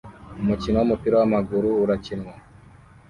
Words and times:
Umukino 0.41 0.75
wumupira 0.77 1.15
wamaguru 1.21 1.69
urakinwa 1.83 2.33